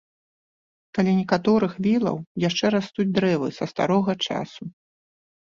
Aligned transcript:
Каля 0.97 1.11
некаторых 1.19 1.75
вілаў 1.87 2.17
яшчэ 2.47 2.65
растуць 2.77 3.07
дрэвы 3.19 3.47
са 3.61 3.65
старога 3.75 4.19
часу. 4.31 4.63